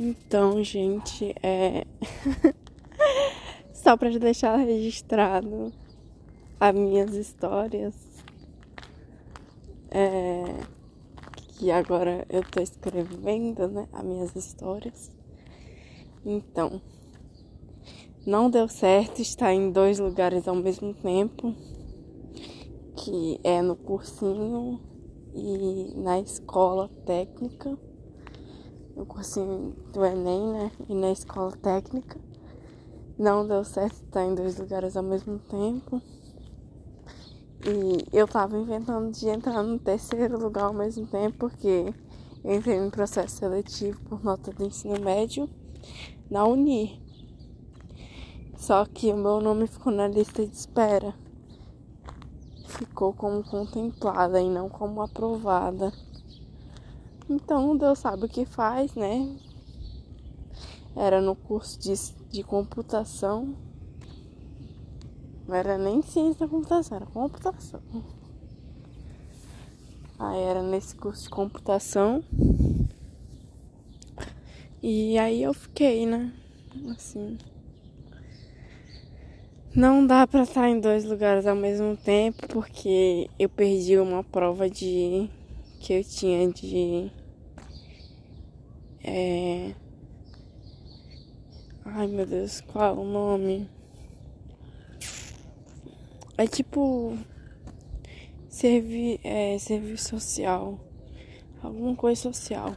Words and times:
Então, 0.00 0.62
gente, 0.62 1.34
é. 1.42 1.84
Só 3.74 3.96
pra 3.96 4.08
deixar 4.10 4.54
registrado 4.54 5.72
as 6.60 6.72
minhas 6.72 7.14
histórias. 7.14 7.96
É. 9.90 10.44
Que 11.48 11.72
agora 11.72 12.24
eu 12.30 12.48
tô 12.48 12.60
escrevendo, 12.62 13.66
né? 13.66 13.88
As 13.92 14.04
minhas 14.04 14.36
histórias. 14.36 15.12
Então. 16.24 16.80
Não 18.24 18.48
deu 18.48 18.68
certo 18.68 19.20
estar 19.20 19.52
em 19.52 19.72
dois 19.72 19.98
lugares 19.98 20.46
ao 20.46 20.54
mesmo 20.54 20.94
tempo. 20.94 21.56
Que 22.94 23.40
é 23.42 23.60
no 23.60 23.74
cursinho 23.74 24.80
e 25.34 25.92
na 25.96 26.20
escola 26.20 26.88
técnica 27.04 27.76
no 28.98 29.06
cursinho 29.06 29.76
do 29.92 30.04
Enem, 30.04 30.48
né? 30.48 30.72
E 30.88 30.94
na 30.94 31.12
escola 31.12 31.52
técnica. 31.52 32.18
Não 33.16 33.46
deu 33.46 33.64
certo 33.64 33.94
estar 33.94 34.24
em 34.24 34.34
dois 34.34 34.58
lugares 34.58 34.96
ao 34.96 35.04
mesmo 35.04 35.38
tempo. 35.38 36.02
E 37.64 38.04
eu 38.12 38.26
tava 38.26 38.58
inventando 38.58 39.12
de 39.12 39.28
entrar 39.28 39.62
no 39.62 39.78
terceiro 39.78 40.38
lugar 40.38 40.64
ao 40.64 40.72
mesmo 40.72 41.06
tempo, 41.06 41.38
porque 41.38 41.94
eu 42.44 42.54
entrei 42.54 42.80
no 42.80 42.90
processo 42.90 43.36
seletivo 43.36 44.00
por 44.08 44.22
nota 44.22 44.52
do 44.52 44.64
ensino 44.64 45.00
médio 45.00 45.48
na 46.28 46.44
Unir. 46.44 47.00
Só 48.56 48.84
que 48.84 49.12
o 49.12 49.16
meu 49.16 49.40
nome 49.40 49.68
ficou 49.68 49.92
na 49.92 50.08
lista 50.08 50.44
de 50.44 50.54
espera. 50.54 51.14
Ficou 52.66 53.12
como 53.12 53.44
contemplada 53.44 54.40
e 54.40 54.50
não 54.50 54.68
como 54.68 55.02
aprovada. 55.02 55.92
Então 57.28 57.76
Deus 57.76 57.98
sabe 57.98 58.24
o 58.24 58.28
que 58.28 58.44
faz, 58.46 58.94
né? 58.94 59.36
Era 60.96 61.20
no 61.20 61.36
curso 61.36 61.78
de, 61.78 61.92
de 62.30 62.42
computação. 62.42 63.54
Não 65.46 65.54
era 65.54 65.78
nem 65.78 66.02
ciência 66.02 66.46
da 66.46 66.48
computação, 66.48 66.96
era 66.96 67.06
computação. 67.06 67.80
Aí 70.18 70.40
era 70.40 70.62
nesse 70.62 70.96
curso 70.96 71.24
de 71.24 71.30
computação. 71.30 72.24
E 74.82 75.18
aí 75.18 75.42
eu 75.42 75.52
fiquei, 75.52 76.06
né? 76.06 76.32
Assim. 76.90 77.36
Não 79.74 80.06
dá 80.06 80.26
pra 80.26 80.42
estar 80.42 80.68
em 80.68 80.80
dois 80.80 81.04
lugares 81.04 81.46
ao 81.46 81.54
mesmo 81.54 81.96
tempo, 81.96 82.48
porque 82.48 83.28
eu 83.38 83.48
perdi 83.48 83.98
uma 83.98 84.24
prova 84.24 84.68
de 84.68 85.30
que 85.78 85.92
eu 85.92 86.02
tinha 86.02 86.50
de 86.50 87.12
é... 89.08 89.74
Ai 91.84 92.06
meu 92.06 92.26
Deus, 92.26 92.60
qual 92.60 92.84
é 92.84 92.92
o 92.98 93.04
nome? 93.04 93.68
É 96.36 96.46
tipo. 96.46 97.18
Servi... 98.48 99.18
É, 99.24 99.58
serviço 99.58 100.10
social. 100.10 100.78
Alguma 101.62 101.96
coisa 101.96 102.22
social. 102.22 102.76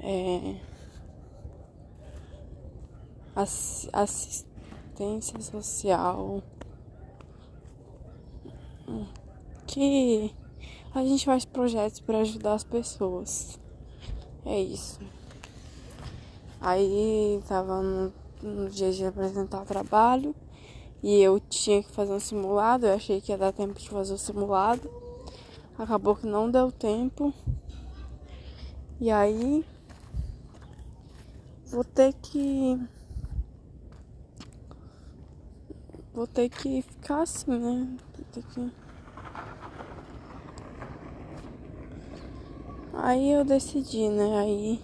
É. 0.00 0.56
Assistência 3.92 5.40
social. 5.40 6.42
Que 9.66 10.34
a 10.94 11.02
gente 11.02 11.24
faz 11.24 11.44
projetos 11.44 12.00
para 12.00 12.18
ajudar 12.18 12.54
as 12.54 12.64
pessoas. 12.64 13.58
É 14.46 14.60
isso. 14.60 15.00
Aí 16.60 17.42
tava 17.48 17.82
no, 17.82 18.12
no 18.42 18.68
dia 18.68 18.92
de 18.92 19.04
apresentar 19.04 19.62
o 19.62 19.66
trabalho 19.66 20.34
e 21.02 21.20
eu 21.20 21.40
tinha 21.40 21.82
que 21.82 21.90
fazer 21.90 22.12
um 22.12 22.20
simulado. 22.20 22.86
Eu 22.86 22.94
achei 22.94 23.20
que 23.20 23.32
ia 23.32 23.38
dar 23.38 23.52
tempo 23.52 23.78
de 23.78 23.88
fazer 23.88 24.14
o 24.14 24.18
simulado. 24.18 24.90
Acabou 25.78 26.14
que 26.14 26.26
não 26.26 26.50
deu 26.50 26.70
tempo. 26.70 27.32
E 29.00 29.10
aí 29.10 29.64
vou 31.66 31.84
ter 31.84 32.12
que 32.14 32.78
vou 36.12 36.26
ter 36.26 36.48
que 36.48 36.82
ficar 36.82 37.22
assim, 37.22 37.50
né? 37.50 37.96
Vou 38.16 38.26
ter 38.32 38.42
que 38.42 38.83
Aí 43.06 43.32
eu 43.32 43.44
decidi, 43.44 44.08
né? 44.08 44.38
Aí 44.38 44.80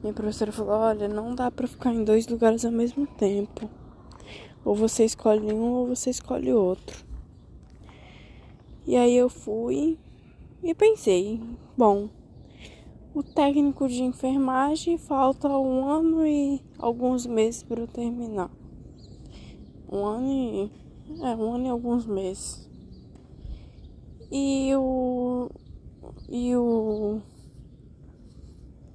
minha 0.00 0.14
professora 0.14 0.52
falou: 0.52 0.74
olha, 0.74 1.08
não 1.08 1.34
dá 1.34 1.50
pra 1.50 1.66
ficar 1.66 1.92
em 1.92 2.04
dois 2.04 2.28
lugares 2.28 2.64
ao 2.64 2.70
mesmo 2.70 3.04
tempo. 3.04 3.68
Ou 4.64 4.76
você 4.76 5.06
escolhe 5.06 5.52
um 5.52 5.72
ou 5.72 5.88
você 5.88 6.10
escolhe 6.10 6.52
outro. 6.52 7.04
E 8.86 8.96
aí 8.96 9.16
eu 9.16 9.28
fui 9.28 9.98
e 10.62 10.72
pensei: 10.72 11.40
bom, 11.76 12.08
o 13.12 13.24
técnico 13.24 13.88
de 13.88 14.04
enfermagem 14.04 14.96
falta 14.96 15.48
um 15.48 15.88
ano 15.88 16.24
e 16.24 16.62
alguns 16.78 17.26
meses 17.26 17.64
para 17.64 17.80
eu 17.80 17.88
terminar. 17.88 18.52
Um 19.90 20.04
ano 20.06 20.30
e. 20.30 20.70
É, 21.24 21.34
um 21.34 21.54
ano 21.54 21.66
e 21.66 21.70
alguns 21.70 22.06
meses. 22.06 22.70
E 24.30 24.70
o 24.76 25.50
e 26.30 26.54
o 26.54 27.20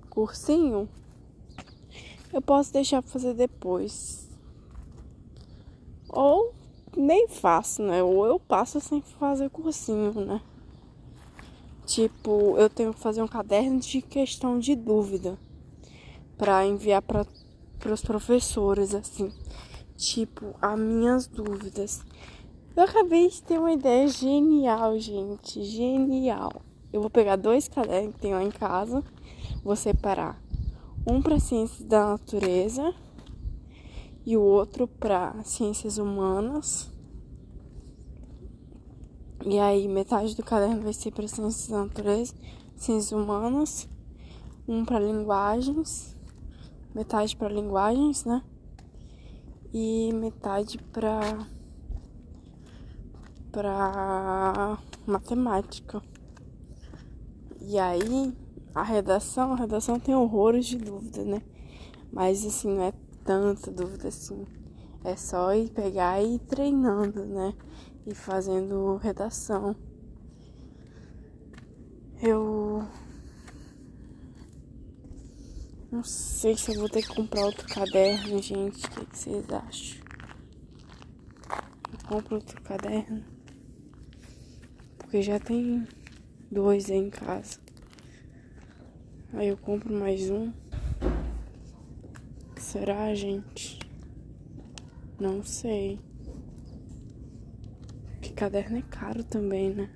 cursinho 0.09 0.87
eu 2.31 2.41
posso 2.41 2.71
deixar 2.71 3.01
fazer 3.01 3.33
depois. 3.33 4.29
Ou 6.09 6.53
nem 6.95 7.27
faço, 7.27 7.83
né? 7.83 8.01
Ou 8.01 8.25
eu 8.25 8.39
passo 8.39 8.79
sem 8.79 9.01
fazer 9.01 9.49
cursinho, 9.49 10.13
né? 10.13 10.41
Tipo, 11.85 12.57
eu 12.57 12.69
tenho 12.69 12.93
que 12.93 12.99
fazer 12.99 13.21
um 13.21 13.27
caderno 13.27 13.79
de 13.79 14.01
questão 14.01 14.57
de 14.57 14.75
dúvida 14.75 15.37
para 16.37 16.65
enviar 16.65 17.01
para 17.01 17.25
os 17.91 18.01
professores, 18.01 18.95
assim. 18.95 19.31
Tipo, 19.97 20.55
as 20.61 20.79
minhas 20.79 21.27
dúvidas. 21.27 22.01
Eu 22.75 22.83
acabei 22.83 23.29
de 23.29 23.43
ter 23.43 23.59
uma 23.59 23.71
ideia 23.71 24.07
genial, 24.07 24.97
gente. 24.97 25.63
Genial. 25.63 26.61
Eu 26.95 27.01
vou 27.01 27.09
pegar 27.09 27.35
dois 27.35 27.67
cadernos 27.67 28.15
que 28.15 28.21
tem 28.21 28.33
lá 28.33 28.41
em 28.41 28.49
casa, 28.49 29.03
vou 29.61 29.75
separar 29.75 30.41
um 31.05 31.21
para 31.21 31.37
ciências 31.41 31.85
da 31.85 32.11
natureza 32.11 32.95
e 34.25 34.37
o 34.37 34.41
outro 34.41 34.87
para 34.87 35.43
ciências 35.43 35.97
humanas. 35.97 36.89
E 39.45 39.59
aí 39.59 39.89
metade 39.89 40.37
do 40.37 40.41
caderno 40.41 40.83
vai 40.83 40.93
ser 40.93 41.11
para 41.11 41.27
ciências 41.27 41.67
da 41.67 41.83
natureza, 41.83 42.33
ciências 42.77 43.11
humanas, 43.11 43.89
um 44.65 44.85
para 44.85 44.97
linguagens, 44.97 46.15
metade 46.93 47.35
para 47.35 47.49
linguagens, 47.49 48.23
né? 48.23 48.41
E 49.73 50.13
metade 50.13 50.77
para 50.93 51.45
para 53.51 54.77
matemática. 55.05 56.01
E 57.67 57.79
aí, 57.79 58.31
a 58.75 58.83
redação, 58.83 59.53
a 59.53 59.55
redação 59.55 59.99
tem 59.99 60.13
horrores 60.13 60.67
de 60.67 60.77
dúvida, 60.77 61.23
né? 61.23 61.41
Mas 62.11 62.45
assim, 62.45 62.75
não 62.75 62.83
é 62.83 62.93
tanta 63.23 63.71
dúvida 63.71 64.07
assim. 64.07 64.45
É 65.03 65.15
só 65.15 65.51
ir 65.55 65.71
pegar 65.71 66.21
e 66.21 66.35
ir 66.35 66.39
treinando, 66.39 67.25
né? 67.25 67.55
E 68.05 68.13
fazendo 68.13 68.97
redação. 68.97 69.75
Eu 72.21 72.83
não 75.91 76.03
sei 76.03 76.55
se 76.55 76.71
eu 76.71 76.79
vou 76.79 76.89
ter 76.89 77.01
que 77.01 77.15
comprar 77.15 77.45
outro 77.45 77.67
caderno, 77.67 78.39
gente. 78.43 78.85
O 78.85 78.89
que, 78.91 79.05
que 79.07 79.17
vocês 79.17 79.45
acham? 79.49 80.05
Compro 82.07 82.35
outro 82.35 82.61
caderno. 82.61 83.25
Porque 84.99 85.23
já 85.23 85.39
tem 85.39 85.87
dois 86.51 86.89
em 86.89 87.09
casa. 87.09 87.64
Aí 89.37 89.49
eu 89.49 89.57
compro 89.57 89.93
mais 89.93 90.29
um. 90.29 90.49
Será, 92.55 93.13
gente? 93.13 93.77
Não 95.19 95.43
sei. 95.43 95.99
Que 98.21 98.31
caderno 98.31 98.77
é 98.77 98.81
caro 98.81 99.25
também, 99.25 99.73
né? 99.73 99.89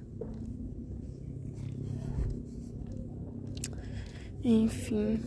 Enfim. 4.44 5.22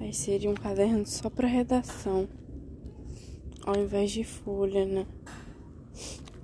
Aí 0.00 0.12
seria 0.12 0.50
um 0.50 0.54
caderno 0.54 1.06
só 1.06 1.30
para 1.30 1.46
redação, 1.46 2.28
ao 3.64 3.76
invés 3.76 4.10
de 4.10 4.24
folha, 4.24 4.84
né? 4.84 5.06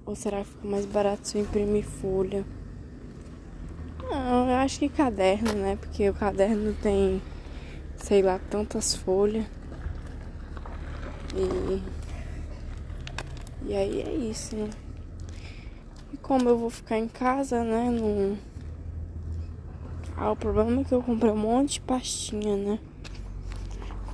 Ou 0.07 0.15
será 0.15 0.45
que 0.45 0.51
fica 0.51 0.69
mais 0.69 0.87
barato 0.87 1.27
se 1.27 1.37
eu 1.37 1.43
imprimir 1.43 1.85
folha? 1.85 2.47
Acho 4.59 4.81
que 4.81 4.89
caderno, 4.89 5.53
né? 5.53 5.79
Porque 5.81 6.11
o 6.11 6.15
caderno 6.15 6.75
tem, 6.83 7.23
sei 7.97 8.23
lá, 8.23 8.41
tantas 8.51 8.93
folhas. 8.93 9.47
E. 11.33 11.81
E 13.67 13.77
aí 13.77 14.03
é 14.03 14.15
isso, 14.15 14.57
né? 14.57 14.69
E 16.13 16.17
como 16.17 16.49
eu 16.49 16.59
vou 16.59 16.71
ficar 16.71 16.99
em 16.99 17.07
casa, 17.07 17.63
né? 17.63 17.89
Não. 17.89 18.37
Ah, 20.17 20.33
o 20.33 20.37
problema 20.37 20.81
é 20.81 20.85
que 20.85 20.93
eu 20.93 21.05
comprei 21.05 21.31
um 21.31 21.37
monte 21.37 21.75
de 21.75 21.81
pastinha, 21.83 22.57
né? 22.57 22.81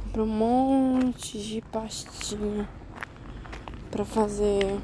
Comprei 0.02 0.24
um 0.24 0.28
monte 0.28 1.38
de 1.38 1.62
pastinha 1.62 2.68
pra 3.90 4.04
fazer 4.04 4.78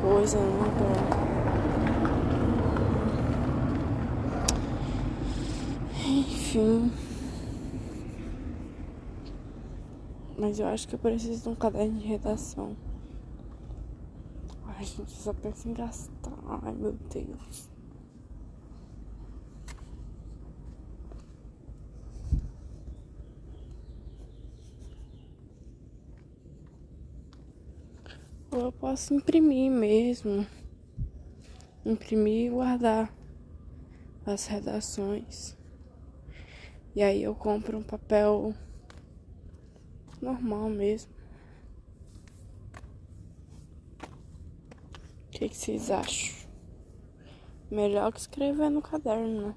coisa, 0.00 0.38
né? 0.38 0.64
Pra... 0.78 1.21
Enfim. 6.22 6.92
Mas 10.38 10.58
eu 10.58 10.66
acho 10.66 10.86
que 10.86 10.94
eu 10.94 10.98
preciso 10.98 11.42
de 11.42 11.48
um 11.48 11.54
caderno 11.54 11.98
de 11.98 12.06
redação. 12.06 12.76
Ai, 14.64 14.84
gente 14.84 15.12
só 15.12 15.32
pensa 15.32 15.68
em 15.68 15.74
gastar. 15.74 16.32
Ai, 16.62 16.72
meu 16.74 16.92
Deus. 16.92 17.70
Ou 28.50 28.60
eu 28.60 28.72
posso 28.72 29.14
imprimir 29.14 29.70
mesmo. 29.70 30.46
Imprimir 31.84 32.46
e 32.46 32.50
guardar 32.50 33.12
as 34.26 34.46
redações. 34.46 35.61
E 36.94 37.02
aí 37.02 37.22
eu 37.22 37.34
compro 37.34 37.78
um 37.78 37.82
papel 37.82 38.54
normal 40.20 40.68
mesmo. 40.68 41.10
O 45.26 45.30
que, 45.30 45.48
que 45.48 45.56
vocês 45.56 45.90
acham? 45.90 46.48
Melhor 47.70 48.12
que 48.12 48.20
escrever 48.20 48.68
no 48.68 48.82
caderno, 48.82 49.48
né? 49.48 49.54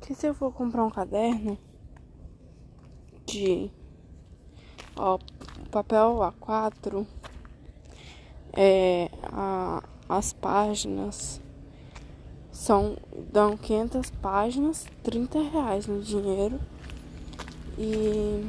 Que 0.00 0.14
se 0.16 0.26
eu 0.26 0.34
for 0.34 0.52
comprar 0.52 0.84
um 0.84 0.90
caderno 0.90 1.56
de 3.24 3.70
ó, 4.96 5.18
papel 5.70 6.16
A4, 6.16 7.06
é, 8.52 9.08
a, 9.32 9.82
as 10.08 10.32
páginas 10.32 11.40
são, 12.62 12.96
dão 13.32 13.56
500 13.56 14.10
páginas, 14.22 14.86
30 15.02 15.42
reais 15.50 15.88
no 15.88 16.00
dinheiro. 16.00 16.60
E 17.76 18.48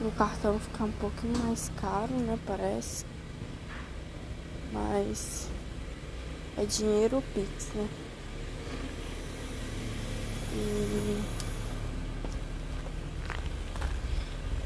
no 0.00 0.10
cartão 0.12 0.58
fica 0.58 0.82
um 0.82 0.90
pouquinho 0.90 1.38
mais 1.44 1.70
caro, 1.80 2.12
né? 2.14 2.36
Parece. 2.44 3.04
Mas 4.72 5.48
é 6.56 6.64
dinheiro 6.64 7.22
Pix, 7.32 7.68
né? 7.72 7.88
E, 10.52 11.22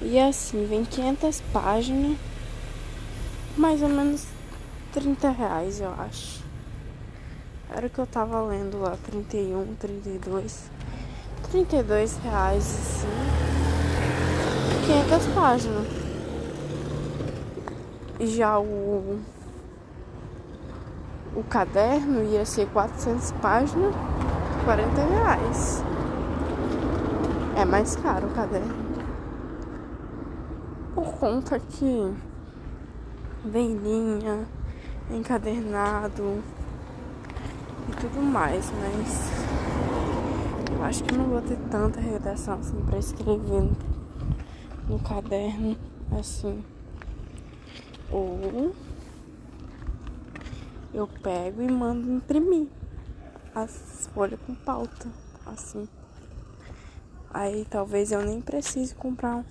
e 0.00 0.18
assim, 0.18 0.64
vem 0.64 0.82
500 0.82 1.42
páginas, 1.52 2.16
mais 3.54 3.82
ou 3.82 3.88
menos 3.90 4.33
30 4.94 5.28
reais, 5.30 5.80
eu 5.80 5.92
acho. 5.98 6.44
Era 7.68 7.88
o 7.88 7.90
que 7.90 7.98
eu 7.98 8.06
tava 8.06 8.40
lendo 8.42 8.80
lá, 8.80 8.96
31, 9.04 9.74
32. 9.74 10.70
32 11.50 12.16
reais, 12.18 12.64
assim. 12.64 13.08
500 14.86 15.26
páginas. 15.34 15.86
Já 18.20 18.60
o. 18.60 19.20
O 21.34 21.42
caderno 21.42 22.22
ia 22.22 22.46
ser 22.46 22.68
400 22.68 23.32
páginas, 23.32 23.92
40 24.64 25.04
reais. 25.06 25.82
É 27.56 27.64
mais 27.64 27.96
caro 27.96 28.28
o 28.28 28.30
caderno. 28.30 28.74
Por 30.94 31.14
conta 31.14 31.58
que 31.58 32.14
vem 33.44 33.76
linha 33.76 34.46
encadernado 35.10 36.42
e 37.88 37.92
tudo 38.00 38.20
mais, 38.22 38.70
mas 38.70 39.30
eu 40.72 40.82
acho 40.84 41.04
que 41.04 41.14
não 41.14 41.26
vou 41.26 41.42
ter 41.42 41.58
tanta 41.70 42.00
redação 42.00 42.58
assim 42.58 42.80
pra 42.84 42.98
escrever 42.98 43.62
no, 43.62 43.76
no 44.88 44.98
caderno 45.00 45.76
assim. 46.18 46.64
Ou 48.10 48.74
eu 50.92 51.08
pego 51.08 51.60
e 51.62 51.70
mando 51.70 52.12
imprimir 52.12 52.68
as 53.54 54.08
folhas 54.14 54.40
com 54.46 54.54
pauta, 54.54 55.08
assim. 55.46 55.88
Aí 57.30 57.64
talvez 57.64 58.12
eu 58.12 58.24
nem 58.24 58.40
precise 58.40 58.94
comprar 58.94 59.44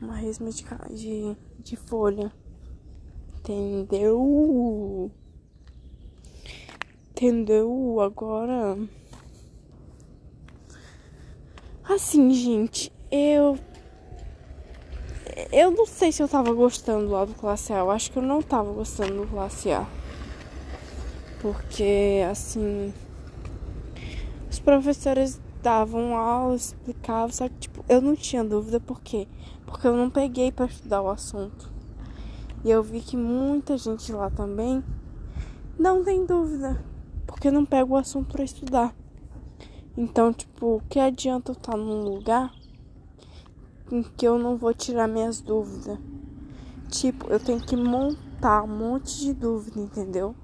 uma 0.00 0.14
resma 0.14 0.50
de, 0.50 0.64
de, 0.94 1.36
de 1.58 1.76
folha. 1.76 2.32
Entendeu? 3.50 5.10
Entendeu? 7.10 8.00
Agora. 8.00 8.78
Assim, 11.82 12.32
gente, 12.32 12.92
eu. 13.10 13.58
Eu 15.50 15.72
não 15.72 15.84
sei 15.84 16.12
se 16.12 16.22
eu 16.22 16.28
tava 16.28 16.52
gostando 16.52 17.10
lá 17.10 17.24
do 17.24 17.34
classe 17.34 17.72
A. 17.72 17.78
Eu 17.78 17.90
acho 17.90 18.12
que 18.12 18.18
eu 18.18 18.22
não 18.22 18.40
tava 18.40 18.72
gostando 18.72 19.22
do 19.22 19.26
classe 19.26 19.72
A. 19.72 19.84
Porque, 21.42 22.24
assim. 22.30 22.94
Os 24.48 24.60
professores 24.60 25.40
davam 25.60 26.16
aula, 26.16 26.54
explicavam, 26.54 27.32
só 27.32 27.48
que, 27.48 27.54
tipo, 27.56 27.84
eu 27.88 28.00
não 28.00 28.14
tinha 28.14 28.44
dúvida 28.44 28.78
por 28.78 29.00
quê? 29.00 29.26
Porque 29.66 29.88
eu 29.88 29.96
não 29.96 30.08
peguei 30.08 30.52
para 30.52 30.66
estudar 30.66 31.02
o 31.02 31.10
assunto. 31.10 31.69
E 32.62 32.70
eu 32.70 32.82
vi 32.82 33.00
que 33.00 33.16
muita 33.16 33.78
gente 33.78 34.12
lá 34.12 34.28
também 34.28 34.84
não 35.78 36.04
tem 36.04 36.26
dúvida, 36.26 36.84
porque 37.26 37.50
não 37.50 37.64
pega 37.64 37.90
o 37.90 37.96
assunto 37.96 38.32
para 38.32 38.44
estudar. 38.44 38.94
Então, 39.96 40.30
tipo, 40.30 40.82
que 40.90 41.00
adianta 41.00 41.52
eu 41.52 41.54
estar 41.54 41.74
num 41.74 42.02
lugar 42.02 42.52
em 43.90 44.02
que 44.02 44.28
eu 44.28 44.38
não 44.38 44.58
vou 44.58 44.74
tirar 44.74 45.08
minhas 45.08 45.40
dúvidas? 45.40 45.98
Tipo, 46.90 47.28
eu 47.28 47.40
tenho 47.40 47.60
que 47.60 47.74
montar 47.74 48.62
um 48.62 48.76
monte 48.76 49.18
de 49.20 49.32
dúvida, 49.32 49.80
entendeu? 49.80 50.34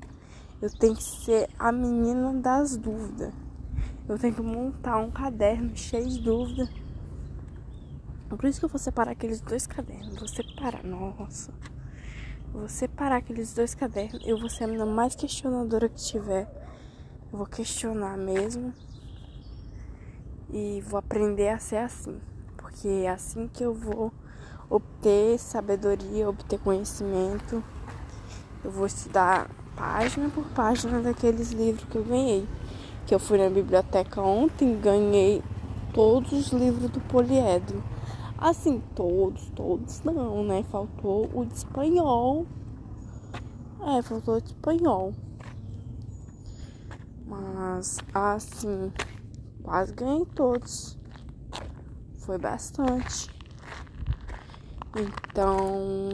Eu 0.62 0.70
tenho 0.70 0.96
que 0.96 1.02
ser 1.02 1.50
a 1.58 1.70
menina 1.70 2.32
das 2.32 2.78
dúvidas. 2.78 3.34
Eu 4.08 4.18
tenho 4.18 4.34
que 4.34 4.42
montar 4.42 4.96
um 4.96 5.10
caderno 5.10 5.76
cheio 5.76 6.08
de 6.08 6.20
dúvidas. 6.20 6.70
Por 8.30 8.44
isso 8.46 8.58
que 8.58 8.64
eu 8.64 8.70
vou 8.70 8.78
separar 8.78 9.12
aqueles 9.12 9.40
dois 9.42 9.66
cadernos. 9.66 10.16
Vou 10.16 10.28
separar, 10.28 10.82
nossa 10.82 11.52
vou 12.56 12.68
separar 12.68 13.16
aqueles 13.18 13.52
dois 13.52 13.74
cadernos. 13.74 14.26
Eu 14.26 14.38
vou 14.38 14.48
ser 14.48 14.64
a 14.64 14.66
menina 14.66 14.86
mais 14.86 15.14
questionadora 15.14 15.88
que 15.90 16.02
tiver. 16.02 16.48
Eu 17.30 17.38
vou 17.38 17.46
questionar 17.46 18.16
mesmo. 18.16 18.72
E 20.50 20.82
vou 20.88 20.98
aprender 20.98 21.50
a 21.50 21.58
ser 21.58 21.76
assim. 21.76 22.18
Porque 22.56 22.88
é 22.88 23.10
assim 23.10 23.46
que 23.46 23.62
eu 23.62 23.74
vou 23.74 24.10
obter 24.70 25.38
sabedoria, 25.38 26.28
obter 26.28 26.58
conhecimento. 26.58 27.62
Eu 28.64 28.70
vou 28.70 28.86
estudar 28.86 29.50
página 29.76 30.30
por 30.30 30.44
página 30.46 31.00
daqueles 31.00 31.52
livros 31.52 31.86
que 31.90 31.96
eu 31.96 32.04
ganhei. 32.04 32.48
Que 33.06 33.14
eu 33.14 33.18
fui 33.18 33.36
na 33.36 33.50
biblioteca 33.50 34.22
ontem, 34.22 34.80
ganhei 34.80 35.42
todos 35.92 36.32
os 36.32 36.48
livros 36.52 36.90
do 36.90 37.00
poliedro. 37.00 37.84
Assim, 38.38 38.82
todos, 38.94 39.48
todos 39.50 40.02
não, 40.02 40.44
né? 40.44 40.62
Faltou 40.64 41.30
o 41.32 41.46
de 41.46 41.54
espanhol. 41.54 42.46
É, 43.80 44.02
faltou 44.02 44.36
o 44.36 44.40
de 44.40 44.48
espanhol. 44.48 45.14
Mas, 47.26 47.98
assim, 48.12 48.92
quase 49.62 49.94
ganhei 49.94 50.26
todos. 50.26 50.98
Foi 52.18 52.36
bastante. 52.36 53.34
Então, 54.98 56.10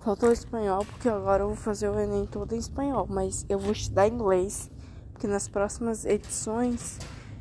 faltou 0.00 0.32
espanhol, 0.32 0.84
porque 0.84 1.08
agora 1.08 1.44
eu 1.44 1.48
vou 1.48 1.56
fazer 1.56 1.88
o 1.88 1.98
Enem 1.98 2.26
todo 2.26 2.54
em 2.54 2.58
espanhol. 2.58 3.06
Mas 3.08 3.46
eu 3.48 3.58
vou 3.58 3.70
estudar 3.70 4.08
inglês, 4.08 4.68
porque 5.12 5.28
nas 5.28 5.46
próximas 5.46 6.04
edições 6.04 6.98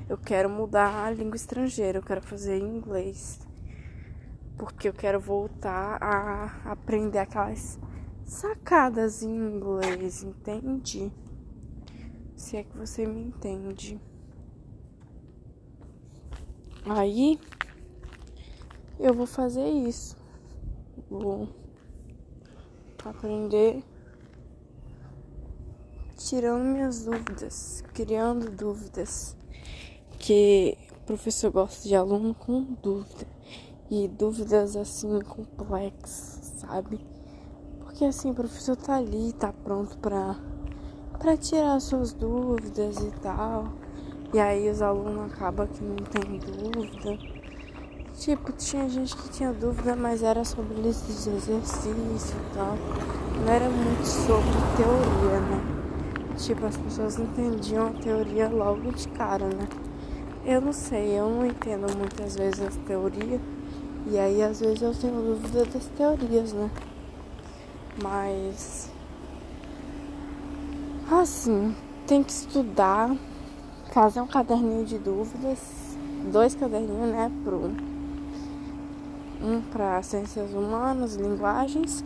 eu 0.09 0.17
quero 0.17 0.49
mudar 0.49 1.05
a 1.05 1.11
língua 1.11 1.35
estrangeira, 1.35 1.99
eu 1.99 2.03
quero 2.03 2.21
fazer 2.21 2.57
inglês. 2.57 3.39
porque 4.57 4.89
eu 4.89 4.93
quero 4.93 5.21
voltar 5.21 5.97
a 6.03 6.71
aprender 6.71 7.19
aquelas 7.19 7.79
sacadas 8.25 9.23
em 9.23 9.33
inglês, 9.33 10.21
entende? 10.21 11.13
Se 12.35 12.57
é 12.57 12.63
que 12.63 12.77
você 12.77 13.05
me 13.05 13.21
entende. 13.21 13.97
Aí 16.85 17.39
eu 18.99 19.13
vou 19.13 19.25
fazer 19.25 19.65
isso. 19.65 20.17
Vou 21.09 21.47
aprender 23.05 23.81
tirando 26.17 26.65
minhas 26.65 27.05
dúvidas, 27.05 27.81
criando 27.93 28.51
dúvidas. 28.51 29.38
Que 30.19 30.77
o 30.91 31.05
professor 31.05 31.49
gosta 31.49 31.87
de 31.87 31.95
aluno 31.95 32.35
com 32.35 32.61
dúvida 32.83 33.25
e 33.89 34.07
dúvidas 34.07 34.75
assim 34.75 35.19
complexas, 35.21 36.53
sabe? 36.57 36.99
Porque 37.79 38.05
assim, 38.05 38.29
o 38.29 38.35
professor 38.35 38.75
tá 38.75 38.97
ali, 38.97 39.33
tá 39.33 39.51
pronto 39.51 39.97
pra, 39.97 40.35
pra 41.17 41.35
tirar 41.35 41.79
suas 41.79 42.13
dúvidas 42.13 42.97
e 42.99 43.11
tal. 43.21 43.73
E 44.31 44.39
aí 44.39 44.69
os 44.69 44.81
alunos 44.81 45.33
acabam 45.33 45.67
que 45.67 45.83
não 45.83 45.95
tem 45.95 46.37
dúvida. 46.37 47.17
Tipo, 48.19 48.51
tinha 48.51 48.87
gente 48.87 49.15
que 49.15 49.29
tinha 49.29 49.51
dúvida, 49.51 49.95
mas 49.95 50.21
era 50.21 50.43
sobre 50.43 50.75
listas 50.75 51.23
de 51.23 51.29
exercício 51.31 52.37
e 52.37 52.55
tal. 52.55 52.75
Não 53.39 53.51
era 53.51 53.69
muito 53.69 54.05
sobre 54.05 54.51
teoria, 54.77 55.39
né? 55.39 56.35
Tipo, 56.37 56.65
as 56.65 56.77
pessoas 56.77 57.17
entendiam 57.17 57.87
a 57.87 57.91
teoria 57.91 58.49
logo 58.49 58.91
de 58.91 59.07
cara, 59.09 59.47
né? 59.47 59.88
Eu 60.49 60.59
não 60.59 60.73
sei, 60.73 61.11
eu 61.11 61.29
não 61.29 61.45
entendo 61.45 61.95
muitas 61.95 62.35
vezes 62.35 62.59
as 62.59 62.75
teorias. 62.77 63.39
E 64.07 64.17
aí 64.17 64.41
às 64.41 64.59
vezes 64.59 64.81
eu 64.81 64.95
tenho 64.95 65.21
dúvida 65.21 65.63
das 65.63 65.85
teorias, 65.89 66.53
né? 66.53 66.71
Mas 68.01 68.91
assim, 71.11 71.75
tem 72.07 72.23
que 72.23 72.31
estudar, 72.31 73.15
fazer 73.93 74.21
um 74.21 74.25
caderninho 74.25 74.83
de 74.85 74.97
dúvidas, 74.97 75.95
dois 76.31 76.55
caderninhos, 76.55 77.11
né, 77.11 77.31
pro 77.43 77.71
um 79.43 79.61
para 79.71 80.01
ciências 80.01 80.51
humanas, 80.51 81.13
linguagens 81.13 82.03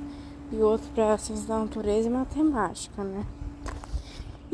e 0.51 0.57
outro 0.57 0.89
para 0.93 1.17
ciências 1.17 1.47
da 1.47 1.59
natureza 1.59 2.09
e 2.09 2.11
matemática, 2.11 3.05
né? 3.05 3.25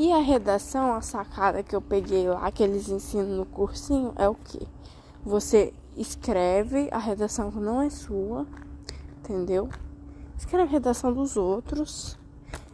E 0.02 0.14
a 0.14 0.20
redação, 0.20 0.94
a 0.94 1.02
sacada 1.02 1.62
que 1.62 1.76
eu 1.76 1.82
peguei 1.82 2.30
lá, 2.30 2.50
que 2.54 2.64
eles 2.64 2.88
ensinam 2.88 3.36
no 3.36 3.46
cursinho, 3.46 4.14
é 4.16 4.30
o 4.30 4.34
que? 4.34 4.66
Você 5.26 5.74
escreve 5.98 6.88
a 6.90 6.98
redação 6.98 7.52
que 7.52 7.60
não 7.60 7.82
é 7.82 7.90
sua, 7.90 8.48
entendeu? 9.18 9.68
Escreve 10.38 10.64
a 10.64 10.72
redação 10.72 11.12
dos 11.12 11.36
outros, 11.36 12.18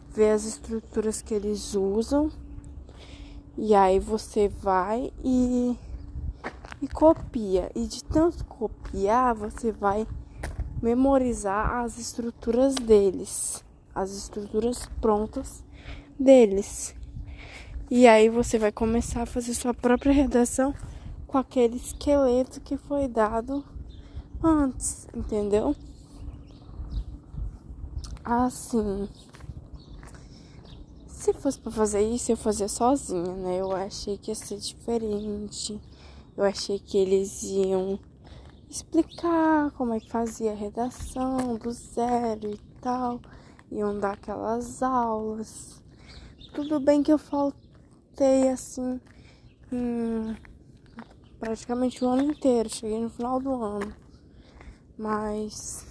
vê 0.08 0.30
as 0.30 0.44
estruturas 0.44 1.20
que 1.20 1.34
eles 1.34 1.74
usam, 1.74 2.30
e 3.58 3.74
aí 3.74 3.98
você 3.98 4.46
vai 4.46 5.12
e, 5.24 5.76
e 6.80 6.86
copia. 6.86 7.72
E 7.74 7.88
de 7.88 8.04
tanto 8.04 8.44
copiar, 8.44 9.34
você 9.34 9.72
vai 9.72 10.06
memorizar 10.80 11.74
as 11.82 11.98
estruturas 11.98 12.76
deles, 12.76 13.64
as 13.92 14.12
estruturas 14.12 14.88
prontas 15.00 15.64
deles. 16.16 16.94
E 17.88 18.04
aí 18.08 18.28
você 18.28 18.58
vai 18.58 18.72
começar 18.72 19.22
a 19.22 19.26
fazer 19.26 19.54
sua 19.54 19.72
própria 19.72 20.12
redação 20.12 20.74
com 21.24 21.38
aquele 21.38 21.76
esqueleto 21.76 22.60
que 22.60 22.76
foi 22.76 23.06
dado 23.06 23.64
antes, 24.42 25.06
entendeu? 25.14 25.72
Assim, 28.24 29.08
se 31.06 31.32
fosse 31.32 31.60
para 31.60 31.70
fazer 31.70 32.00
isso, 32.00 32.32
eu 32.32 32.36
fazia 32.36 32.66
sozinha, 32.66 33.32
né? 33.36 33.60
Eu 33.60 33.70
achei 33.70 34.18
que 34.18 34.32
ia 34.32 34.34
ser 34.34 34.58
diferente. 34.58 35.80
Eu 36.36 36.42
achei 36.42 36.80
que 36.80 36.98
eles 36.98 37.44
iam 37.44 38.00
explicar 38.68 39.70
como 39.70 39.94
é 39.94 40.00
que 40.00 40.10
fazia 40.10 40.50
a 40.50 40.56
redação 40.56 41.54
do 41.54 41.70
zero 41.70 42.50
e 42.50 42.58
tal. 42.80 43.20
Iam 43.70 43.96
dar 44.00 44.14
aquelas 44.14 44.82
aulas. 44.82 45.80
Tudo 46.52 46.80
bem 46.80 47.00
que 47.00 47.12
eu 47.12 47.18
faltei 47.18 47.65
assim 48.24 49.00
em 49.72 50.36
praticamente 51.38 52.04
o 52.04 52.08
ano 52.08 52.22
inteiro. 52.22 52.68
Cheguei 52.68 53.00
no 53.00 53.10
final 53.10 53.40
do 53.40 53.52
ano. 53.52 53.94
Mas. 54.98 55.86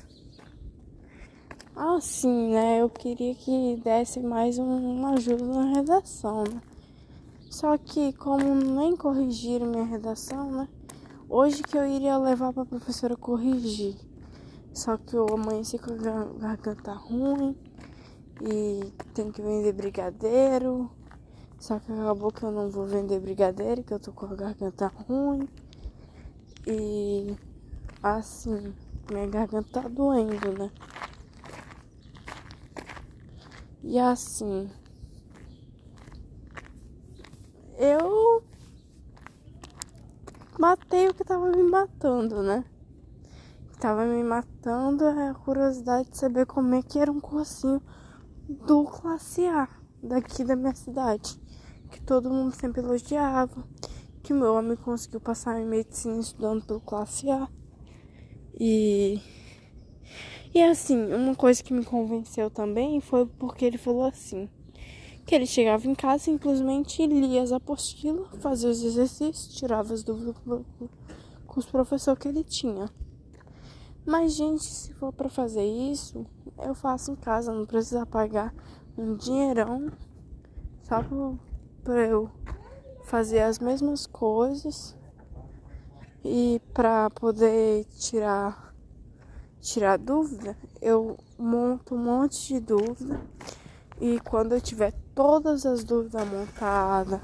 Assim, 1.75 2.51
né? 2.53 2.81
Eu 2.81 2.89
queria 2.89 3.35
que 3.35 3.77
desse 3.83 4.19
mais 4.19 4.57
uma 4.57 5.11
ajuda 5.13 5.45
na 5.45 5.75
redação, 5.75 6.43
né? 6.43 6.61
Só 7.49 7.77
que, 7.77 8.13
como 8.13 8.55
nem 8.55 8.95
corrigiram 8.95 9.67
minha 9.67 9.85
redação, 9.85 10.51
né? 10.51 10.67
Hoje 11.29 11.63
que 11.63 11.77
eu 11.77 11.85
iria 11.85 12.17
levar 12.17 12.53
pra 12.53 12.65
professora 12.65 13.15
corrigir. 13.15 13.95
Só 14.73 14.97
que 14.97 15.15
eu 15.15 15.25
amanheci 15.33 15.77
com 15.77 15.93
a 15.93 16.25
garganta 16.39 16.91
ruim 16.93 17.55
e 18.41 18.91
tem 19.13 19.31
que 19.31 19.41
vender 19.41 19.73
brigadeiro. 19.73 20.91
Só 21.59 21.79
que 21.79 21.91
acabou 21.91 22.31
que 22.31 22.43
eu 22.43 22.51
não 22.51 22.69
vou 22.69 22.85
vender 22.85 23.19
brigadeiro, 23.19 23.83
que 23.83 23.93
eu 23.93 23.99
tô 23.99 24.11
com 24.11 24.25
a 24.25 24.35
garganta 24.35 24.87
ruim. 24.87 25.47
E 26.67 27.35
assim, 28.01 28.73
minha 29.11 29.27
garganta 29.27 29.81
tá 29.81 29.87
doendo, 29.87 30.51
né? 30.57 30.71
E 33.83 33.99
assim, 33.99 34.69
eu 37.77 38.43
matei 40.59 41.07
o 41.07 41.13
que 41.13 41.23
tava 41.23 41.51
me 41.51 41.63
matando, 41.63 42.41
né? 42.41 42.65
O 43.63 43.71
que 43.71 43.77
tava 43.77 44.05
me 44.05 44.23
matando 44.23 45.05
é 45.05 45.29
a 45.29 45.33
curiosidade 45.33 46.09
de 46.09 46.17
saber 46.17 46.45
como 46.45 46.73
é 46.75 46.81
que 46.81 46.97
era 46.97 47.11
um 47.11 47.19
cursinho 47.19 47.81
do 48.47 48.85
classe 48.85 49.45
A 49.45 49.67
daqui 50.01 50.43
da 50.43 50.55
minha 50.55 50.73
cidade 50.73 51.39
que 51.95 52.01
todo 52.01 52.29
mundo 52.29 52.53
sempre 52.53 52.81
elogiava, 52.81 53.63
que 54.21 54.33
meu 54.33 54.53
homem 54.53 54.75
conseguiu 54.75 55.21
passar 55.21 55.61
em 55.61 55.65
medicina 55.65 56.19
estudando 56.19 56.65
pelo 56.65 56.81
classe 56.81 57.29
A. 57.29 57.47
E 58.59 59.21
e 60.53 60.61
assim, 60.61 61.13
uma 61.13 61.35
coisa 61.35 61.63
que 61.63 61.73
me 61.73 61.85
convenceu 61.85 62.49
também 62.49 62.99
foi 62.99 63.25
porque 63.25 63.63
ele 63.63 63.77
falou 63.77 64.03
assim: 64.03 64.49
que 65.25 65.33
ele 65.33 65.45
chegava 65.45 65.87
em 65.87 65.95
casa 65.95 66.25
simplesmente 66.25 67.05
lia 67.07 67.41
as 67.41 67.53
apostilas, 67.53 68.27
fazia 68.39 68.69
os 68.69 68.83
exercícios, 68.83 69.55
tirava 69.55 69.93
as 69.93 70.03
dúvidas 70.03 70.35
com 71.47 71.59
os 71.59 71.65
professores 71.65 72.21
que 72.21 72.27
ele 72.27 72.43
tinha. 72.43 72.89
Mas, 74.05 74.35
gente, 74.35 74.65
se 74.65 74.93
for 74.95 75.13
para 75.13 75.29
fazer 75.29 75.65
isso, 75.65 76.25
eu 76.61 76.75
faço 76.75 77.11
em 77.11 77.15
casa, 77.15 77.53
não 77.53 77.65
precisa 77.65 78.05
pagar 78.05 78.53
um 78.97 79.15
dinheirão 79.15 79.91
só 80.83 81.01
para 81.01 81.33
eu 81.93 82.29
fazer 83.05 83.41
as 83.41 83.59
mesmas 83.59 84.05
coisas 84.07 84.95
e 86.23 86.61
para 86.73 87.09
poder 87.11 87.85
tirar 87.97 88.73
tirar 89.61 89.97
dúvida, 89.97 90.55
eu 90.79 91.17
monto 91.39 91.95
um 91.95 91.97
monte 91.97 92.53
de 92.53 92.59
dúvida 92.59 93.19
e 93.99 94.19
quando 94.19 94.53
eu 94.53 94.61
tiver 94.61 94.93
todas 95.15 95.65
as 95.65 95.83
dúvidas 95.83 96.27
montadas, 96.27 97.19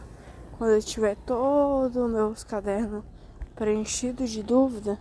quando 0.58 0.72
eu 0.72 0.82
tiver 0.82 1.16
todos 1.18 1.96
os 1.96 2.12
meus 2.12 2.44
cadernos 2.44 3.04
preenchidos 3.56 4.32
de 4.32 4.42
dúvida, 4.42 5.00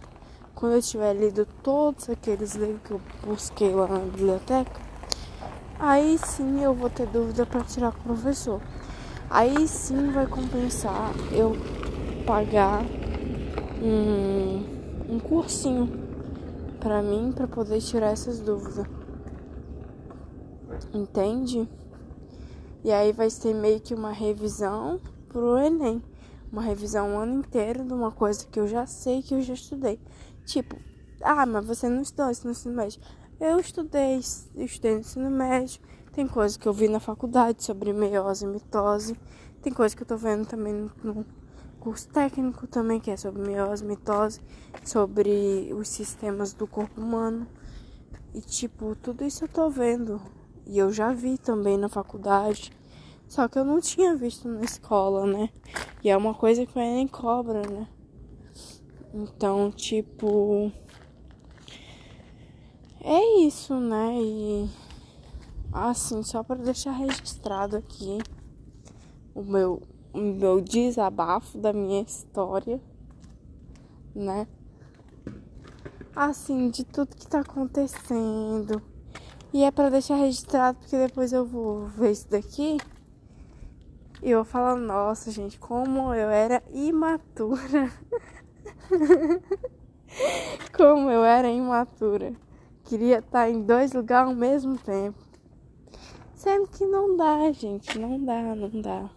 quando 0.55 0.75
eu 0.75 0.83
tiver 0.83 1.15
lido 1.15 1.47
todos 1.63 2.11
aqueles 2.11 2.55
livros 2.55 2.83
que 2.83 2.91
eu 2.91 3.01
busquei 3.25 3.75
lá 3.75 3.87
na 3.87 4.01
biblioteca, 4.01 4.81
aí 5.79 6.19
sim 6.19 6.63
eu 6.63 6.75
vou 6.75 6.91
ter 6.91 7.07
dúvida 7.07 7.47
para 7.47 7.65
tirar 7.65 7.93
com 7.93 8.01
o 8.01 8.03
professor. 8.15 8.61
Aí 9.31 9.69
sim 9.69 10.11
vai 10.11 10.27
compensar 10.27 11.13
eu 11.33 11.53
pagar 12.27 12.83
um, 13.81 15.15
um 15.15 15.21
cursinho 15.21 15.89
para 16.81 17.01
mim 17.01 17.31
para 17.33 17.47
poder 17.47 17.81
tirar 17.81 18.09
essas 18.09 18.41
dúvidas. 18.41 18.85
Entende? 20.93 21.69
E 22.83 22.91
aí 22.91 23.13
vai 23.13 23.31
ser 23.31 23.55
meio 23.55 23.81
que 23.81 23.95
uma 23.95 24.11
revisão 24.11 25.01
pro 25.29 25.59
Enem. 25.59 26.03
Uma 26.51 26.63
revisão 26.63 27.15
o 27.15 27.19
ano 27.19 27.39
inteiro 27.39 27.85
de 27.85 27.93
uma 27.93 28.11
coisa 28.11 28.45
que 28.51 28.59
eu 28.59 28.67
já 28.67 28.85
sei, 28.85 29.23
que 29.23 29.35
eu 29.35 29.43
já 29.43 29.55
estudei. 29.55 30.01
Tipo, 30.45 30.77
ah, 31.23 31.47
mas 31.47 31.65
você 31.65 31.89
não 31.89 32.03
estudou 32.03 32.33
ensino 32.33 32.75
médio. 32.75 33.01
Eu 33.39 33.61
estudei, 33.61 34.21
eu 34.57 34.65
estudei 34.65 34.95
no 34.95 35.01
ensino 35.01 35.31
médio, 35.31 35.81
tem 36.21 36.29
coisa 36.29 36.59
que 36.59 36.69
eu 36.69 36.73
vi 36.75 36.87
na 36.87 37.01
faculdade 37.01 37.65
sobre 37.65 37.95
meiose 37.95 38.45
e 38.45 38.47
mitose. 38.47 39.19
Tem 39.63 39.73
coisa 39.73 39.97
que 39.97 40.03
eu 40.03 40.07
tô 40.07 40.19
vendo 40.19 40.47
também 40.47 40.91
no, 41.03 41.25
curso 41.79 42.11
técnico 42.11 42.67
também, 42.67 43.01
que 43.01 43.11
é 43.11 43.17
sobre 43.17 43.41
miose, 43.41 43.83
mitose, 43.83 44.39
sobre 44.85 45.73
os 45.73 45.89
sistemas 45.89 46.53
do 46.53 46.67
corpo 46.67 47.01
humano. 47.01 47.47
E 48.35 48.43
tipo, 48.43 48.95
tudo 48.97 49.25
isso 49.25 49.45
eu 49.45 49.49
tô 49.49 49.71
vendo. 49.71 50.21
E 50.67 50.77
eu 50.77 50.93
já 50.93 51.11
vi 51.11 51.39
também 51.39 51.79
na 51.79 51.89
faculdade. 51.89 52.71
Só 53.27 53.49
que 53.49 53.59
eu 53.59 53.65
não 53.65 53.81
tinha 53.81 54.15
visto 54.15 54.47
na 54.47 54.61
escola, 54.61 55.25
né? 55.25 55.49
E 56.05 56.11
é 56.11 56.17
uma 56.19 56.35
coisa 56.35 56.67
que 56.67 56.79
o 56.79 56.83
Enem 56.83 57.09
cobra, 57.09 57.63
né? 57.63 57.89
Então, 59.15 59.71
tipo. 59.71 60.71
É 63.03 63.41
isso, 63.41 63.75
né? 63.81 64.19
E. 64.21 64.80
Assim, 65.73 66.23
só 66.23 66.43
para 66.43 66.57
deixar 66.57 66.93
registrado 66.93 67.77
aqui 67.77 68.19
o 69.35 69.43
meu, 69.43 69.81
o 70.13 70.19
meu 70.19 70.61
desabafo 70.61 71.57
da 71.59 71.73
minha 71.73 72.03
história, 72.03 72.81
né? 74.15 74.49
Assim, 76.15 76.71
de 76.71 76.85
tudo 76.85 77.15
que 77.15 77.27
tá 77.27 77.41
acontecendo. 77.41 78.83
E 79.53 79.63
é 79.63 79.71
para 79.71 79.91
deixar 79.91 80.17
registrado 80.17 80.79
porque 80.79 80.97
depois 80.97 81.33
eu 81.33 81.47
vou 81.47 81.87
ver 81.87 82.13
isso 82.13 82.29
daqui 82.29 82.79
e 84.23 84.31
eu 84.31 84.45
falo, 84.45 84.79
nossa, 84.79 85.31
gente, 85.31 85.59
como 85.59 86.13
eu 86.13 86.29
era 86.29 86.63
imatura. 86.73 87.91
como 90.77 91.11
eu 91.11 91.25
era 91.25 91.49
imatura. 91.49 92.35
Queria 92.85 93.21
estar 93.21 93.49
em 93.49 93.63
dois 93.63 93.93
lugares 93.93 94.31
ao 94.31 94.37
mesmo 94.37 94.77
tempo. 94.77 95.30
Sendo 96.41 96.69
que 96.69 96.87
não 96.87 97.19
dá, 97.19 97.53
gente, 97.53 97.99
não 97.99 98.19
dá, 98.25 98.41
não 98.55 98.81
dá. 98.81 99.11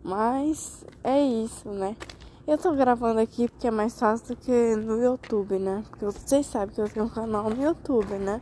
Mas 0.00 0.84
é 1.02 1.20
isso, 1.20 1.68
né? 1.70 1.96
Eu 2.46 2.56
tô 2.56 2.72
gravando 2.72 3.18
aqui 3.18 3.48
porque 3.48 3.66
é 3.66 3.70
mais 3.72 3.98
fácil 3.98 4.28
do 4.28 4.36
que 4.36 4.76
no 4.76 5.02
YouTube, 5.02 5.58
né? 5.58 5.82
Porque 5.90 6.04
vocês 6.04 6.46
sabem 6.46 6.72
que 6.72 6.80
eu 6.80 6.88
tenho 6.88 7.06
um 7.06 7.08
canal 7.08 7.50
no 7.50 7.60
YouTube, 7.60 8.14
né? 8.14 8.40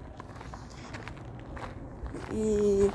E 2.35 2.91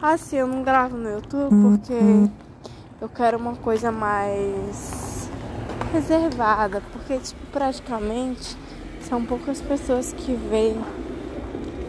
Assim, 0.00 0.36
eu 0.36 0.46
não 0.46 0.62
gravo 0.62 0.96
no 0.96 1.10
YouTube 1.10 1.50
porque 1.60 2.30
eu 3.00 3.08
quero 3.08 3.36
uma 3.36 3.56
coisa 3.56 3.90
mais 3.90 5.28
reservada, 5.92 6.80
porque 6.92 7.18
tipo, 7.18 7.44
praticamente 7.50 8.56
são 9.00 9.24
poucas 9.24 9.60
pessoas 9.60 10.12
que 10.12 10.34
veem 10.34 10.76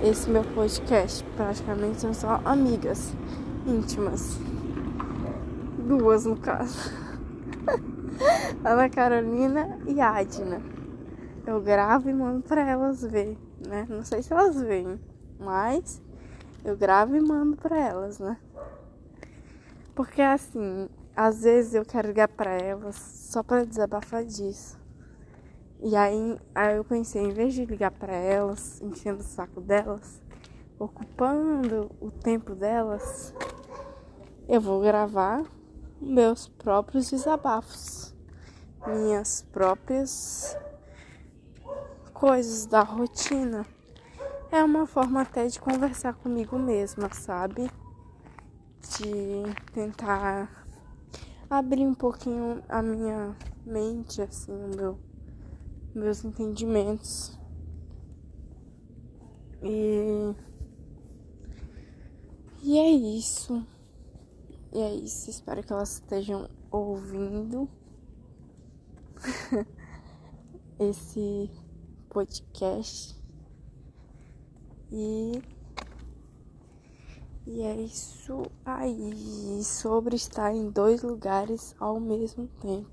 esse 0.03 0.29
meu 0.29 0.43
podcast. 0.43 1.23
Praticamente 1.37 2.01
são 2.01 2.13
só 2.13 2.41
amigas 2.43 3.13
íntimas. 3.65 4.37
Duas 5.87 6.25
no 6.25 6.35
caso. 6.35 6.91
Ana 8.63 8.89
Carolina 8.89 9.79
e 9.87 10.01
Adna. 10.01 10.61
Eu 11.47 11.61
gravo 11.61 12.09
e 12.09 12.13
mando 12.13 12.41
pra 12.41 12.61
elas 12.69 13.01
ver, 13.01 13.37
né? 13.65 13.85
Não 13.89 14.03
sei 14.03 14.21
se 14.21 14.31
elas 14.31 14.61
veem, 14.61 14.99
mas 15.39 16.01
eu 16.63 16.77
gravo 16.77 17.15
e 17.15 17.21
mando 17.21 17.57
pra 17.57 17.77
elas, 17.77 18.19
né? 18.19 18.37
Porque 19.95 20.21
assim, 20.21 20.89
às 21.15 21.43
vezes 21.43 21.73
eu 21.73 21.85
quero 21.85 22.07
ligar 22.07 22.27
pra 22.27 22.51
elas 22.51 22.95
só 22.95 23.43
pra 23.43 23.65
desabafar 23.65 24.23
disso. 24.23 24.82
E 25.85 25.97
aí, 25.97 26.39
aí 26.55 26.77
eu 26.77 26.85
pensei, 26.85 27.21
em 27.21 27.33
vez 27.33 27.53
de 27.53 27.65
ligar 27.65 27.91
pra 27.91 28.15
elas, 28.15 28.81
enchendo 28.81 29.19
o 29.19 29.23
saco 29.23 29.59
delas, 29.59 30.21
ocupando 30.79 31.91
o 31.99 32.09
tempo 32.09 32.55
delas, 32.55 33.35
eu 34.47 34.61
vou 34.61 34.81
gravar 34.81 35.43
meus 35.99 36.47
próprios 36.47 37.11
desabafos, 37.11 38.15
minhas 38.87 39.41
próprias 39.51 40.57
coisas 42.13 42.65
da 42.65 42.81
rotina 42.81 43.65
é 44.53 44.63
uma 44.63 44.85
forma 44.85 45.21
até 45.21 45.47
de 45.47 45.59
conversar 45.59 46.13
comigo 46.13 46.57
mesma, 46.57 47.13
sabe? 47.13 47.69
De 48.97 49.43
tentar 49.73 50.65
abrir 51.49 51.85
um 51.85 51.93
pouquinho 51.93 52.63
a 52.69 52.81
minha 52.81 53.35
mente, 53.65 54.21
assim, 54.21 54.53
o 54.53 54.75
meu, 54.77 54.99
meus 55.93 56.23
entendimentos. 56.23 57.37
E, 59.61 60.35
e 62.61 62.77
é 62.77 62.89
isso. 62.89 63.65
E 64.73 64.79
é 64.79 64.93
isso. 64.95 65.29
Espero 65.29 65.63
que 65.63 65.71
elas 65.71 65.93
estejam 65.93 66.49
ouvindo 66.71 67.69
esse 70.79 71.49
podcast. 72.09 73.21
E, 74.91 75.41
e 77.47 77.61
é 77.61 77.75
isso 77.81 78.43
aí 78.63 79.63
sobre 79.63 80.15
estar 80.15 80.53
em 80.53 80.69
dois 80.69 81.01
lugares 81.01 81.75
ao 81.79 81.99
mesmo 81.99 82.47
tempo. 82.59 82.92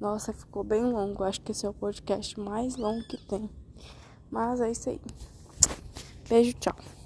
Nossa, 0.00 0.32
ficou 0.32 0.62
bem 0.62 0.84
longo. 0.84 1.24
Acho 1.24 1.40
que 1.40 1.52
esse 1.52 1.66
é 1.66 1.68
o 1.68 1.74
podcast 1.74 2.38
mais 2.38 2.76
longo 2.76 3.02
que 3.08 3.16
tem. 3.16 3.50
Mas 4.30 4.60
é 4.60 4.70
isso 4.70 4.90
aí. 4.90 5.00
Beijo, 6.28 6.52
tchau. 6.54 6.97